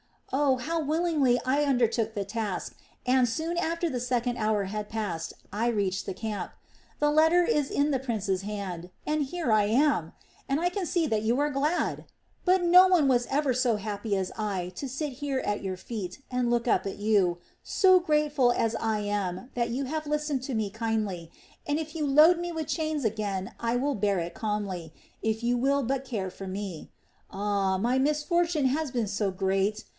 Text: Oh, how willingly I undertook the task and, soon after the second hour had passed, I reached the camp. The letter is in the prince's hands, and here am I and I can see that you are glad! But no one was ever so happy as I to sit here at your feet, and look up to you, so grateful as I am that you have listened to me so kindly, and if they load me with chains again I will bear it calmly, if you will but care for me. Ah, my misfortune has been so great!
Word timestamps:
Oh, 0.33 0.55
how 0.57 0.81
willingly 0.81 1.39
I 1.45 1.63
undertook 1.63 2.13
the 2.15 2.23
task 2.23 2.75
and, 3.05 3.27
soon 3.27 3.57
after 3.57 3.87
the 3.89 3.99
second 3.99 4.37
hour 4.37 4.63
had 4.63 4.87
passed, 4.89 5.33
I 5.51 5.67
reached 5.67 6.05
the 6.05 6.13
camp. 6.13 6.53
The 6.99 7.11
letter 7.11 7.43
is 7.43 7.69
in 7.69 7.91
the 7.91 7.99
prince's 7.99 8.41
hands, 8.43 8.87
and 9.05 9.23
here 9.23 9.51
am 9.51 10.13
I 10.17 10.25
and 10.49 10.59
I 10.59 10.69
can 10.69 10.85
see 10.85 11.05
that 11.05 11.23
you 11.23 11.37
are 11.41 11.51
glad! 11.51 12.05
But 12.45 12.63
no 12.63 12.87
one 12.87 13.09
was 13.09 13.27
ever 13.29 13.53
so 13.53 13.75
happy 13.75 14.15
as 14.15 14.31
I 14.37 14.69
to 14.75 14.87
sit 14.87 15.13
here 15.19 15.39
at 15.39 15.61
your 15.61 15.75
feet, 15.77 16.21
and 16.31 16.49
look 16.49 16.67
up 16.67 16.83
to 16.83 16.95
you, 16.95 17.37
so 17.61 17.99
grateful 17.99 18.53
as 18.53 18.73
I 18.77 18.99
am 19.01 19.51
that 19.53 19.69
you 19.69 19.83
have 19.83 20.07
listened 20.07 20.41
to 20.43 20.55
me 20.55 20.69
so 20.71 20.79
kindly, 20.79 21.29
and 21.67 21.77
if 21.77 21.91
they 21.91 22.01
load 22.01 22.39
me 22.39 22.53
with 22.53 22.67
chains 22.67 23.03
again 23.03 23.53
I 23.59 23.75
will 23.75 23.95
bear 23.95 24.17
it 24.19 24.33
calmly, 24.33 24.93
if 25.21 25.43
you 25.43 25.57
will 25.57 25.83
but 25.83 26.05
care 26.05 26.31
for 26.31 26.47
me. 26.47 26.89
Ah, 27.29 27.77
my 27.77 27.99
misfortune 27.99 28.67
has 28.67 28.91
been 28.91 29.07
so 29.07 29.29
great! 29.29 29.83